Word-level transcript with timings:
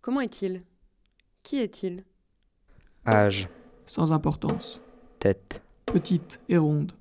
Comment 0.00 0.20
est-il? 0.20 0.62
Qui 1.42 1.60
est-il? 1.60 2.04
Âge, 3.06 3.48
Sans 3.86 4.12
importance. 4.12 4.80
tête, 5.18 5.62
Petite 5.86 6.40
et 6.48 6.56
ronde. 6.58 6.92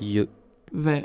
yeux, 0.00 0.28
Vert. 0.72 1.02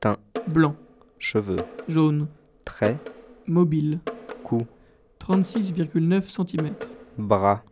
Teint. 0.00 0.18
Blanc. 0.48 0.76
cheveux, 1.18 1.56
Jaune. 1.88 2.28
traits, 2.64 2.98
Mobile. 3.46 4.00
cou, 4.42 4.62
36,9 5.20 6.28
cm. 6.28 6.74
bras, 7.18 7.62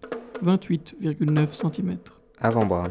28,9 0.42 1.52
cm. 1.54 1.98
avant-bras, 2.40 2.88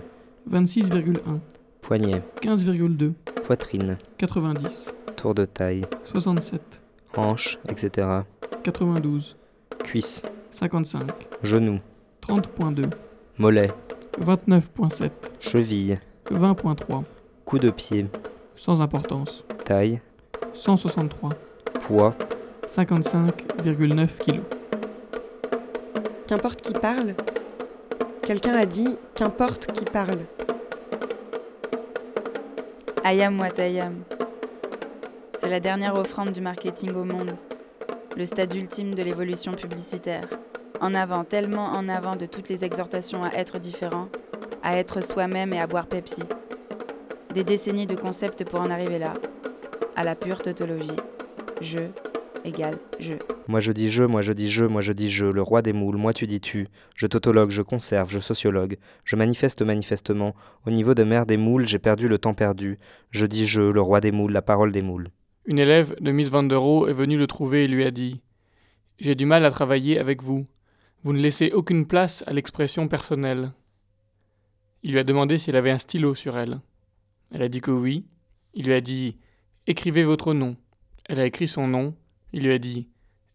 26,1. 0.49 1.39
poignet, 1.81 2.21
15,2. 2.41 3.13
poitrine, 3.43 3.97
90. 4.17 4.85
tour 5.15 5.33
de 5.33 5.45
taille, 5.45 5.85
67. 6.11 6.81
hanche, 7.17 7.57
etc. 7.67 8.07
92. 8.63 9.35
Cuisse, 9.84 10.23
55. 10.52 11.04
genou, 11.44 11.80
30.2. 12.27 12.85
mollet, 13.38 13.72
29.7. 14.20 15.09
cheville, 15.39 15.99
20.3. 16.31 17.03
coup 17.45 17.59
de 17.59 17.70
pied, 17.70 18.08
Sans 18.55 18.81
importance. 18.81 19.44
taille, 19.66 20.02
163. 20.53 21.30
poids, 21.81 22.16
55,9 22.67 24.08
kg. 24.20 24.39
Qu'importe 26.27 26.61
qui 26.61 26.73
parle 26.73 27.16
Quelqu'un 28.23 28.53
a 28.53 28.66
dit 28.66 28.98
qu'importe 29.16 29.72
qui 29.73 29.84
parle. 29.84 30.20
Ayam 33.03 33.39
Watayam. 33.39 33.95
C'est 35.39 35.50
la 35.50 35.59
dernière 35.59 35.95
offrande 35.95 36.31
du 36.31 36.39
marketing 36.39 36.94
au 36.94 37.03
monde. 37.03 37.31
Le 38.17 38.25
stade 38.25 38.53
ultime 38.53 38.93
de 38.93 39.03
l'évolution 39.03 39.53
publicitaire. 39.53 40.27
En 40.81 40.93
avant, 40.93 41.23
tellement 41.23 41.67
en 41.67 41.88
avant 41.88 42.15
de 42.15 42.25
toutes 42.25 42.49
les 42.49 42.65
exhortations 42.65 43.23
à 43.23 43.31
être 43.33 43.59
différent, 43.59 44.09
à 44.63 44.77
être 44.77 45.03
soi-même 45.03 45.53
et 45.53 45.59
à 45.59 45.67
boire 45.67 45.88
Pepsi. 45.88 46.23
Des 47.33 47.44
décennies 47.44 47.88
de 47.88 47.95
concepts 47.95 48.44
pour 48.44 48.59
en 48.59 48.69
arriver 48.69 48.99
là. 48.99 49.13
À 49.95 50.03
la 50.03 50.16
pure 50.16 50.41
tautologie. 50.41 50.89
Je 51.61 51.80
égale 52.44 52.77
je. 52.99 53.13
Moi 53.47 53.59
je 53.59 53.71
dis 53.71 53.89
je, 53.89 54.03
moi 54.03 54.21
je 54.21 54.33
dis 54.33 54.49
je, 54.49 54.66
moi 54.66 54.81
je 54.81 54.93
dis 54.93 55.09
je, 55.09 55.25
le 55.25 55.41
roi 55.41 55.61
des 55.61 55.73
moules, 55.73 55.97
moi 55.97 56.14
tu 56.14 56.27
dis 56.27 56.39
tu, 56.41 56.67
je 56.95 57.08
tautologue, 57.08 57.49
je 57.49 57.61
conserve, 57.61 58.09
je 58.09 58.19
sociologue, 58.19 58.77
je 59.03 59.16
manifeste 59.16 59.61
manifestement, 59.61 60.36
au 60.66 60.71
niveau 60.71 60.93
de 60.93 61.03
mer 61.03 61.25
des 61.25 61.38
moules, 61.38 61.67
j'ai 61.67 61.80
perdu 61.80 62.08
le 62.08 62.17
temps 62.17 62.33
perdu, 62.33 62.80
je 63.09 63.25
dis 63.25 63.45
je, 63.45 63.61
le 63.61 63.81
roi 63.81 64.02
des 64.02 64.11
moules, 64.11 64.31
la 64.31 64.41
parole 64.41 64.71
des 64.71 64.81
moules. 64.81 65.08
Une 65.45 65.58
élève 65.58 65.95
de 66.00 66.11
Miss 66.11 66.30
Van 66.30 66.44
der 66.44 66.61
est 66.88 66.94
venue 66.94 67.17
le 67.17 67.25
trouver 67.25 67.64
et 67.64 67.67
lui 67.67 67.84
a 67.84 67.92
dit 67.92 68.22
J'ai 69.00 69.16
du 69.16 69.25
mal 69.25 69.44
à 69.44 69.50
travailler 69.50 69.98
avec 69.98 70.22
vous. 70.22 70.45
Vous 71.03 71.14
ne 71.14 71.20
laissez 71.20 71.52
aucune 71.52 71.88
place 71.88 72.23
à 72.28 72.33
l'expression 72.33 72.88
personnelle. 72.88 73.52
Il 74.83 74.92
lui 74.92 75.00
a 75.00 75.03
demandé 75.03 75.39
si 75.39 75.50
elle 75.50 75.56
avait 75.56 75.72
un 75.72 75.80
stylo 75.80 76.14
sur 76.14 76.38
elle. 76.38 76.59
Elle 77.31 77.42
a 77.42 77.50
dit 77.50 77.61
que 77.61 77.72
oui. 77.72 78.06
Il 78.53 78.66
lui 78.66 78.73
a 78.73 78.81
dit 78.81 79.17
Écrivez 79.66 80.03
votre 80.03 80.36
nom. 80.36 80.56
Elle 81.06 81.20
a 81.20 81.25
écrit 81.25 81.48
son 81.48 81.67
nom. 81.67 81.95
Il 82.33 82.44
lui 82.44 82.52
a 82.52 82.59
dit 82.59 82.88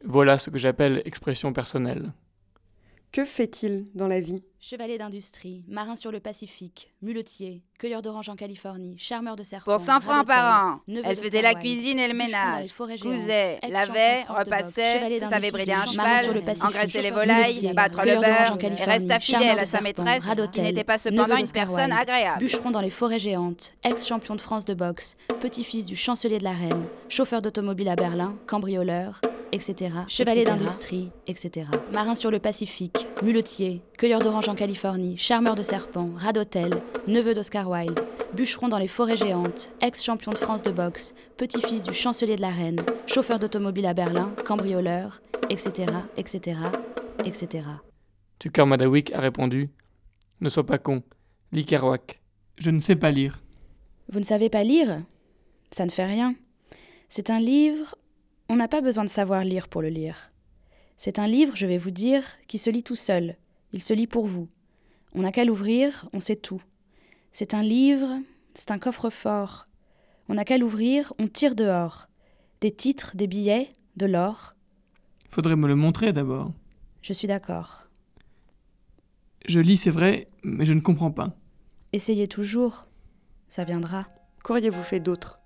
Voilà 0.04 0.38
ce 0.38 0.50
que 0.50 0.58
j'appelle 0.58 1.02
expression 1.06 1.52
personnelle. 1.52 2.12
Que 3.16 3.24
fait-il 3.24 3.86
dans 3.94 4.08
la 4.08 4.20
vie? 4.20 4.42
Chevalier 4.60 4.98
d'industrie, 4.98 5.64
marin 5.68 5.96
sur 5.96 6.12
le 6.12 6.20
Pacifique, 6.20 6.92
muletier, 7.00 7.62
cueilleur 7.78 8.02
d'oranges 8.02 8.28
en 8.28 8.36
Californie, 8.36 8.98
charmeur 8.98 9.36
de 9.36 9.42
serpents. 9.42 9.74
Pour 9.74 9.80
100 9.80 10.02
francs 10.02 10.26
par 10.26 10.66
an. 10.66 10.80
Elle 10.86 11.16
faisait 11.16 11.40
la 11.40 11.54
cuisine 11.54 11.98
et 11.98 12.08
le 12.08 12.12
ménage. 12.12 12.74
Cousait, 13.00 13.58
lavait, 13.70 14.24
repassait, 14.24 15.18
savait 15.30 15.50
brider 15.50 15.72
un 15.72 15.86
cheval, 15.86 16.20
sur 16.24 16.34
le 16.34 16.42
Pacifique, 16.42 16.68
engraissait 16.68 17.00
les 17.00 17.10
volailles, 17.10 17.72
battre 17.72 18.04
le 18.04 18.16
beurre, 18.16 18.52
en 18.52 18.56
et 18.56 18.58
Californie, 18.58 18.92
resta 18.92 19.18
fidèle 19.18 19.58
à 19.60 19.64
sa 19.64 19.80
maîtresse, 19.80 20.26
qui 20.52 20.60
n'était 20.60 20.84
pas 20.84 20.98
cependant 20.98 21.38
une 21.38 21.50
personne 21.50 21.92
agréable. 21.92 22.40
Bûcheron 22.40 22.70
dans 22.70 22.82
les 22.82 22.90
forêts 22.90 23.18
géantes, 23.18 23.72
ex-champion 23.82 24.36
de 24.36 24.42
France 24.42 24.66
de 24.66 24.74
boxe, 24.74 25.16
petit-fils 25.40 25.86
du 25.86 25.96
chancelier 25.96 26.38
de 26.38 26.44
la 26.44 26.52
reine, 26.52 26.84
chauffeur 27.08 27.40
d'automobile 27.40 27.88
à 27.88 27.96
Berlin, 27.96 28.36
cambrioleur, 28.46 29.22
etc. 29.52 29.90
Chevalier 30.08 30.44
d'industrie, 30.44 31.10
etc. 31.26 31.66
Marin 31.92 32.14
sur 32.14 32.30
le 32.30 32.38
Pacifique, 32.38 33.06
muletier, 33.22 33.82
cueilleur 33.98 34.20
d'oranges 34.20 34.48
en 34.48 34.54
Californie, 34.54 35.16
charmeur 35.16 35.54
de 35.54 35.62
serpents, 35.62 36.10
radotel, 36.16 36.70
neveu 37.06 37.34
d'Oscar 37.34 37.68
Wilde, 37.68 38.00
bûcheron 38.34 38.68
dans 38.68 38.78
les 38.78 38.88
forêts 38.88 39.16
géantes, 39.16 39.72
ex-champion 39.80 40.32
de 40.32 40.38
France 40.38 40.62
de 40.62 40.70
boxe, 40.70 41.14
petit-fils 41.36 41.84
du 41.84 41.92
chancelier 41.92 42.36
de 42.36 42.42
la 42.42 42.50
reine, 42.50 42.80
chauffeur 43.06 43.38
d'automobile 43.38 43.86
à 43.86 43.94
Berlin, 43.94 44.34
cambrioleur, 44.44 45.20
etc., 45.50 45.86
etc., 46.16 46.58
etc. 47.24 47.64
Tucker 48.38 48.66
Madawick 48.66 49.12
a 49.12 49.20
répondu 49.20 49.70
Ne 50.40 50.48
sois 50.48 50.66
pas 50.66 50.78
con. 50.78 51.02
Lis 51.52 51.64
Kerouac. 51.64 52.20
Je 52.58 52.70
ne 52.70 52.80
sais 52.80 52.96
pas 52.96 53.10
lire. 53.10 53.42
Vous 54.08 54.18
ne 54.18 54.24
savez 54.24 54.48
pas 54.48 54.64
lire? 54.64 55.00
Ça 55.70 55.84
ne 55.84 55.90
fait 55.90 56.06
rien. 56.06 56.34
C'est 57.08 57.30
un 57.30 57.40
livre, 57.40 57.96
on 58.48 58.56
n'a 58.56 58.68
pas 58.68 58.80
besoin 58.80 59.04
de 59.04 59.10
savoir 59.10 59.44
lire 59.44 59.68
pour 59.68 59.82
le 59.82 59.88
lire. 59.88 60.32
C'est 60.96 61.18
un 61.18 61.26
livre, 61.26 61.56
je 61.56 61.66
vais 61.66 61.78
vous 61.78 61.90
dire, 61.90 62.24
qui 62.46 62.58
se 62.58 62.70
lit 62.70 62.82
tout 62.82 62.94
seul. 62.94 63.36
Il 63.72 63.82
se 63.82 63.92
lit 63.92 64.06
pour 64.06 64.26
vous. 64.26 64.48
On 65.14 65.22
n'a 65.22 65.32
qu'à 65.32 65.44
l'ouvrir, 65.44 66.08
on 66.12 66.20
sait 66.20 66.36
tout. 66.36 66.62
C'est 67.32 67.54
un 67.54 67.62
livre, 67.62 68.18
c'est 68.54 68.70
un 68.70 68.78
coffre-fort. 68.78 69.66
On 70.28 70.34
n'a 70.34 70.44
qu'à 70.44 70.58
l'ouvrir, 70.58 71.12
on 71.18 71.28
tire 71.28 71.54
dehors. 71.54 72.08
Des 72.60 72.70
titres, 72.70 73.16
des 73.16 73.26
billets, 73.26 73.68
de 73.96 74.06
l'or. 74.06 74.54
Faudrait 75.30 75.56
me 75.56 75.68
le 75.68 75.76
montrer 75.76 76.12
d'abord. 76.12 76.52
Je 77.02 77.12
suis 77.12 77.28
d'accord. 77.28 77.88
Je 79.46 79.60
lis, 79.60 79.76
c'est 79.76 79.90
vrai, 79.90 80.28
mais 80.42 80.64
je 80.64 80.72
ne 80.72 80.80
comprends 80.80 81.10
pas. 81.10 81.36
Essayez 81.92 82.26
toujours. 82.26 82.88
Ça 83.48 83.64
viendra. 83.64 84.06
Qu'auriez-vous 84.42 84.82
fait 84.82 85.00
d'autre? 85.00 85.40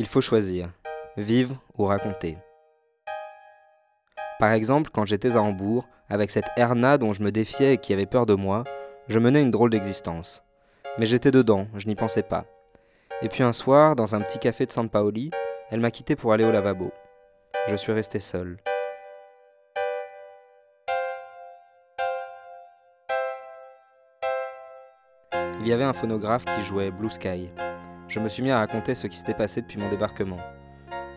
Il 0.00 0.06
faut 0.06 0.22
choisir, 0.22 0.70
vivre 1.18 1.62
ou 1.76 1.84
raconter. 1.84 2.38
Par 4.38 4.52
exemple, 4.52 4.88
quand 4.90 5.04
j'étais 5.04 5.36
à 5.36 5.42
Hambourg, 5.42 5.86
avec 6.08 6.30
cette 6.30 6.48
Erna 6.56 6.96
dont 6.96 7.12
je 7.12 7.22
me 7.22 7.30
défiais 7.30 7.74
et 7.74 7.76
qui 7.76 7.92
avait 7.92 8.06
peur 8.06 8.24
de 8.24 8.32
moi, 8.32 8.64
je 9.08 9.18
menais 9.18 9.42
une 9.42 9.50
drôle 9.50 9.68
d'existence. 9.68 10.42
Mais 10.96 11.04
j'étais 11.04 11.30
dedans, 11.30 11.66
je 11.74 11.86
n'y 11.86 11.96
pensais 11.96 12.22
pas. 12.22 12.46
Et 13.20 13.28
puis 13.28 13.42
un 13.42 13.52
soir, 13.52 13.94
dans 13.94 14.14
un 14.14 14.22
petit 14.22 14.38
café 14.38 14.64
de 14.64 14.72
San 14.72 14.88
Paoli, 14.88 15.32
elle 15.70 15.80
m'a 15.80 15.90
quitté 15.90 16.16
pour 16.16 16.32
aller 16.32 16.44
au 16.44 16.50
lavabo. 16.50 16.92
Je 17.68 17.76
suis 17.76 17.92
resté 17.92 18.20
seul. 18.20 18.56
Il 25.60 25.68
y 25.68 25.74
avait 25.74 25.84
un 25.84 25.92
phonographe 25.92 26.46
qui 26.46 26.62
jouait 26.62 26.90
Blue 26.90 27.10
Sky. 27.10 27.50
Je 28.10 28.18
me 28.18 28.28
suis 28.28 28.42
mis 28.42 28.50
à 28.50 28.58
raconter 28.58 28.96
ce 28.96 29.06
qui 29.06 29.16
s'était 29.16 29.34
passé 29.34 29.60
depuis 29.60 29.78
mon 29.78 29.88
débarquement. 29.88 30.38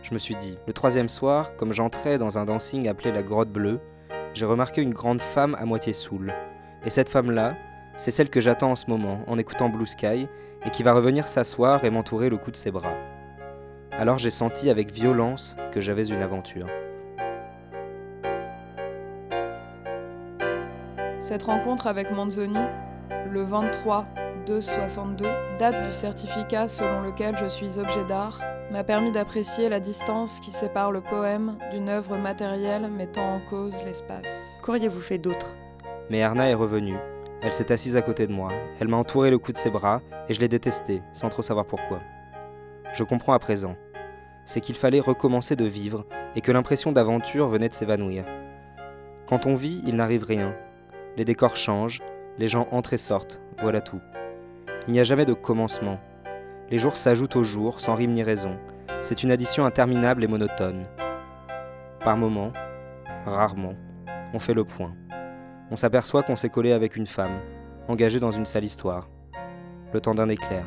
Je 0.04 0.14
me 0.14 0.18
suis 0.20 0.36
dit, 0.36 0.54
le 0.68 0.72
troisième 0.72 1.08
soir, 1.08 1.56
comme 1.56 1.72
j'entrais 1.72 2.18
dans 2.18 2.38
un 2.38 2.44
dancing 2.44 2.86
appelé 2.86 3.10
la 3.10 3.24
Grotte 3.24 3.50
Bleue, 3.50 3.80
j'ai 4.32 4.46
remarqué 4.46 4.80
une 4.80 4.94
grande 4.94 5.20
femme 5.20 5.56
à 5.58 5.64
moitié 5.64 5.92
saoule. 5.92 6.32
Et 6.86 6.90
cette 6.90 7.08
femme-là, 7.08 7.56
c'est 7.96 8.12
celle 8.12 8.30
que 8.30 8.40
j'attends 8.40 8.70
en 8.70 8.76
ce 8.76 8.88
moment, 8.88 9.24
en 9.26 9.38
écoutant 9.38 9.70
Blue 9.70 9.88
Sky, 9.88 10.28
et 10.64 10.70
qui 10.70 10.84
va 10.84 10.92
revenir 10.92 11.26
s'asseoir 11.26 11.84
et 11.84 11.90
m'entourer 11.90 12.30
le 12.30 12.36
cou 12.36 12.52
de 12.52 12.56
ses 12.56 12.70
bras. 12.70 12.94
Alors 13.90 14.18
j'ai 14.18 14.30
senti 14.30 14.70
avec 14.70 14.92
violence 14.92 15.56
que 15.72 15.80
j'avais 15.80 16.06
une 16.06 16.22
aventure. 16.22 16.68
Cette 21.18 21.42
rencontre 21.42 21.88
avec 21.88 22.12
Manzoni, 22.12 22.54
le 23.32 23.42
23 23.42 24.06
2 24.46 24.60
62, 24.60 25.24
date 25.58 25.86
du 25.86 25.92
certificat 25.92 26.68
selon 26.68 27.02
lequel 27.02 27.36
je 27.38 27.46
suis 27.46 27.78
objet 27.78 28.04
d'art, 28.04 28.40
m'a 28.70 28.84
permis 28.84 29.10
d'apprécier 29.10 29.68
la 29.68 29.80
distance 29.80 30.40
qui 30.40 30.52
sépare 30.52 30.92
le 30.92 31.00
poème 31.00 31.56
d'une 31.70 31.88
œuvre 31.88 32.16
matérielle 32.16 32.90
mettant 32.90 33.36
en 33.36 33.40
cause 33.40 33.82
l'espace. 33.84 34.58
Qu'auriez-vous 34.62 35.00
fait 35.00 35.18
d'autre? 35.18 35.54
Mais 36.10 36.18
Erna 36.18 36.48
est 36.48 36.54
revenue. 36.54 36.98
Elle 37.42 37.52
s'est 37.52 37.72
assise 37.72 37.96
à 37.96 38.02
côté 38.02 38.26
de 38.26 38.32
moi. 38.32 38.50
Elle 38.80 38.88
m'a 38.88 38.96
entouré 38.96 39.30
le 39.30 39.38
cou 39.38 39.52
de 39.52 39.58
ses 39.58 39.70
bras 39.70 40.02
et 40.28 40.34
je 40.34 40.40
l'ai 40.40 40.48
détestée, 40.48 41.02
sans 41.12 41.28
trop 41.28 41.42
savoir 41.42 41.66
pourquoi. 41.66 42.00
Je 42.92 43.04
comprends 43.04 43.32
à 43.32 43.38
présent. 43.38 43.76
C'est 44.44 44.60
qu'il 44.60 44.76
fallait 44.76 45.00
recommencer 45.00 45.56
de 45.56 45.64
vivre 45.64 46.04
et 46.36 46.40
que 46.42 46.52
l'impression 46.52 46.92
d'aventure 46.92 47.48
venait 47.48 47.68
de 47.68 47.74
s'évanouir. 47.74 48.24
Quand 49.26 49.46
on 49.46 49.56
vit, 49.56 49.82
il 49.86 49.96
n'arrive 49.96 50.24
rien. 50.24 50.54
Les 51.16 51.24
décors 51.24 51.56
changent, 51.56 52.02
les 52.38 52.48
gens 52.48 52.68
entrent 52.70 52.92
et 52.92 52.98
sortent, 52.98 53.40
voilà 53.58 53.80
tout. 53.80 54.00
Il 54.86 54.92
n'y 54.92 55.00
a 55.00 55.04
jamais 55.04 55.24
de 55.24 55.32
commencement. 55.32 55.98
Les 56.70 56.76
jours 56.78 56.96
s'ajoutent 56.96 57.36
aux 57.36 57.42
jours, 57.42 57.80
sans 57.80 57.94
rime 57.94 58.10
ni 58.10 58.22
raison. 58.22 58.56
C'est 59.00 59.22
une 59.22 59.30
addition 59.30 59.64
interminable 59.64 60.24
et 60.24 60.26
monotone. 60.26 60.82
Par 62.00 62.18
moments, 62.18 62.52
rarement, 63.24 63.74
on 64.34 64.38
fait 64.38 64.52
le 64.52 64.64
point. 64.64 64.94
On 65.70 65.76
s'aperçoit 65.76 66.22
qu'on 66.22 66.36
s'est 66.36 66.50
collé 66.50 66.72
avec 66.72 66.96
une 66.96 67.06
femme, 67.06 67.40
engagée 67.88 68.20
dans 68.20 68.30
une 68.30 68.44
sale 68.44 68.64
histoire. 68.64 69.08
Le 69.94 70.00
temps 70.00 70.14
d'un 70.14 70.28
éclair. 70.28 70.64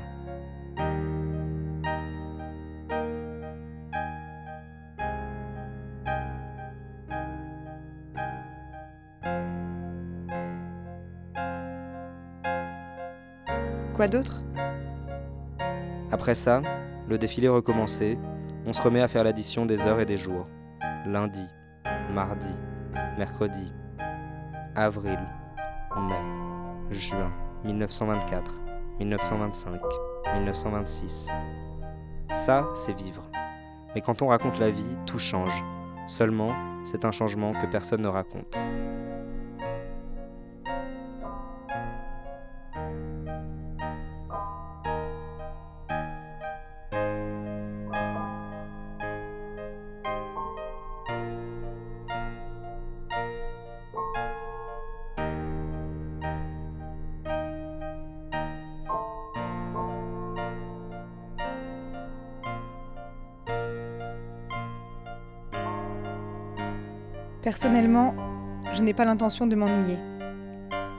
Pas 13.97 14.07
d'autre? 14.07 14.43
Après 16.11 16.35
ça, 16.35 16.61
le 17.09 17.17
défilé 17.17 17.47
recommençait, 17.47 18.17
on 18.65 18.73
se 18.73 18.81
remet 18.81 19.01
à 19.01 19.07
faire 19.07 19.23
l'addition 19.23 19.65
des 19.65 19.87
heures 19.87 19.99
et 19.99 20.05
des 20.05 20.17
jours. 20.17 20.47
Lundi, 21.05 21.47
mardi, 22.13 22.55
mercredi, 23.17 23.73
avril, 24.75 25.19
mai, 25.97 26.91
juin, 26.91 27.31
1924, 27.65 28.61
1925, 28.99 29.81
1926. 30.35 31.29
Ça, 32.31 32.67
c'est 32.75 32.95
vivre. 32.95 33.23
Mais 33.95 34.01
quand 34.01 34.21
on 34.21 34.27
raconte 34.27 34.59
la 34.59 34.69
vie, 34.69 34.97
tout 35.05 35.19
change. 35.19 35.63
Seulement, 36.05 36.53
c'est 36.83 37.03
un 37.03 37.11
changement 37.11 37.53
que 37.53 37.65
personne 37.65 38.01
ne 38.01 38.07
raconte. 38.07 38.57
Personnellement, 67.47 68.13
je 68.73 68.83
n'ai 68.83 68.93
pas 68.93 69.05
l'intention 69.05 69.47
de 69.47 69.55
m'ennuyer. 69.55 69.97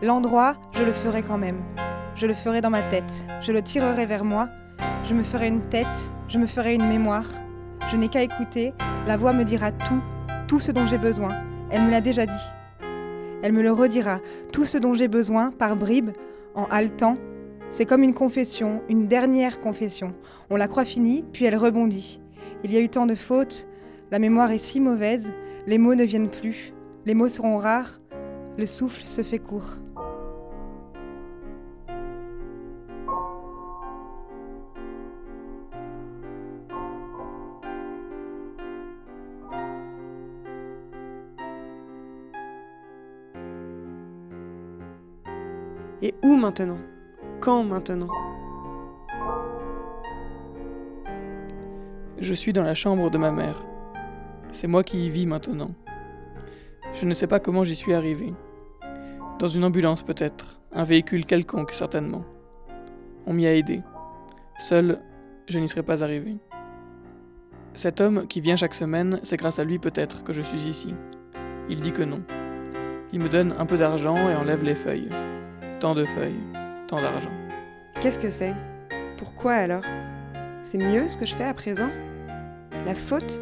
L'endroit, 0.01 0.57
je 0.73 0.83
le 0.83 0.93
ferai 0.93 1.23
quand 1.23 1.37
même. 1.37 1.61
Je 2.15 2.27
le 2.27 2.33
ferai 2.33 2.63
dans 2.63 2.71
ma 2.71 2.81
tête. 2.81 3.27
Je 3.43 3.53
le 3.53 3.61
tirerai 3.61 4.07
vers 4.07 4.25
moi. 4.25 4.49
Je 5.05 5.13
me 5.13 5.23
ferai 5.23 5.49
une 5.49 5.61
tête. 5.61 6.11
Je 6.27 6.39
me 6.39 6.47
ferai 6.47 6.75
une 6.75 6.89
mémoire. 6.89 7.27
Je 7.91 7.97
n'ai 7.99 8.09
qu'à 8.09 8.23
écouter. 8.23 8.73
La 9.07 9.19
voix 9.19 9.35
me 9.35 9.45
dira 9.45 9.73
tout, 9.73 10.01
tout 10.47 10.59
ce 10.59 10.73
dont 10.73 10.87
j'ai 10.87 10.97
besoin. 10.97 11.37
Elle 11.71 11.83
me 11.83 11.91
l'a 11.91 12.01
déjà 12.01 12.25
dit. 12.25 12.47
Elle 13.43 13.53
me 13.53 13.61
le 13.61 13.71
redira. 13.71 14.21
Tout 14.51 14.65
ce 14.65 14.79
dont 14.79 14.95
j'ai 14.95 15.09
besoin, 15.09 15.51
par 15.51 15.77
bribes, 15.77 16.13
en 16.55 16.65
haletant. 16.71 17.19
C'est 17.69 17.85
comme 17.85 18.03
une 18.03 18.15
confession, 18.15 18.81
une 18.89 19.07
dernière 19.07 19.61
confession. 19.61 20.15
On 20.49 20.57
la 20.57 20.67
croit 20.67 20.87
finie, 20.87 21.27
puis 21.31 21.45
elle 21.45 21.57
rebondit. 21.57 22.23
Il 22.65 22.73
y 22.73 22.79
a 22.79 22.81
eu 22.81 22.89
tant 22.89 23.05
de 23.05 23.15
fautes. 23.15 23.69
La 24.11 24.19
mémoire 24.19 24.51
est 24.51 24.57
si 24.57 24.81
mauvaise. 24.81 25.31
Les 25.67 25.77
mots 25.79 25.95
ne 25.95 26.05
viennent 26.05 26.31
plus, 26.31 26.73
les 27.05 27.15
mots 27.15 27.29
seront 27.29 27.57
rares, 27.57 28.01
le 28.57 28.67
souffle 28.67 29.07
se 29.07 29.23
fait 29.23 29.39
court. 29.39 29.77
Et 46.01 46.15
où 46.23 46.37
maintenant? 46.37 46.79
Quand 47.41 47.65
maintenant? 47.65 48.09
Je 52.21 52.35
suis 52.35 52.53
dans 52.53 52.63
la 52.63 52.75
chambre 52.75 53.11
de 53.11 53.19
ma 53.19 53.31
mère. 53.31 53.68
C'est 54.51 54.67
moi 54.67 54.83
qui 54.83 55.07
y 55.07 55.11
vis 55.11 55.27
maintenant. 55.27 55.71
Je 56.95 57.07
ne 57.07 57.15
sais 57.15 57.27
pas 57.27 57.39
comment 57.39 57.65
j'y 57.65 57.77
suis 57.77 57.95
arrivé. 57.95 58.33
Dans 59.39 59.49
une 59.49 59.65
ambulance 59.65 60.03
peut-être, 60.03 60.59
un 60.73 60.85
véhicule 60.85 61.27
quelconque 61.27 61.73
certainement. 61.73 62.25
On 63.27 63.35
m'y 63.35 63.47
a 63.47 63.55
aidé. 63.55 63.83
Seul, 64.59 65.01
je 65.49 65.59
n'y 65.59 65.69
serais 65.69 65.83
pas 65.83 66.03
arrivé. 66.03 66.37
Cet 67.75 68.01
homme 68.01 68.27
qui 68.27 68.41
vient 68.41 68.57
chaque 68.57 68.75
semaine, 68.75 69.21
c'est 69.23 69.37
grâce 69.37 69.59
à 69.59 69.65
lui 69.65 69.79
peut-être 69.79 70.25
que 70.25 70.33
je 70.33 70.43
suis 70.43 70.63
ici. 70.63 70.95
Il 71.69 71.81
dit 71.83 71.93
que 71.93 72.03
non. 72.03 72.23
Il 73.13 73.23
me 73.23 73.29
donne 73.29 73.55
un 73.59 73.67
peu 73.67 73.77
d'argent 73.77 74.17
et 74.29 74.35
enlève 74.35 74.65
les 74.65 74.75
feuilles. 74.75 75.09
Tant 75.79 75.95
de 75.95 76.05
feuilles, 76.05 76.41
tant 76.89 77.01
d'argent. 77.01 77.31
Qu'est-ce 78.01 78.19
que 78.19 78.31
c'est? 78.31 78.55
Pourquoi 79.17 79.53
alors? 79.53 79.85
C'est 80.65 80.79
mieux 80.79 81.09
ce 81.09 81.17
que 81.17 81.27
je 81.27 81.35
fais 81.35 81.45
à 81.45 81.55
présent? 81.55 81.91
La 82.85 82.95
faute? 82.95 83.41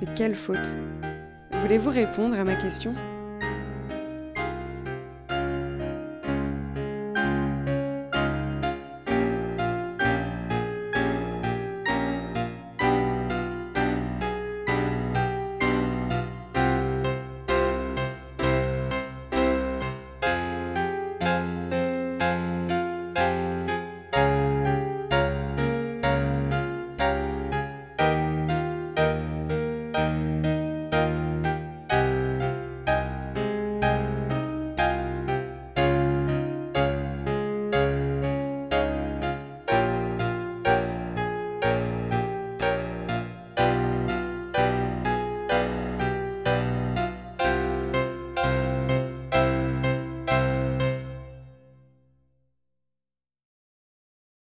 Mais 0.00 0.08
quelle 0.14 0.34
faute. 0.34 0.76
Voulez-vous 1.62 1.90
répondre 1.90 2.38
à 2.38 2.44
ma 2.44 2.54
question? 2.54 2.94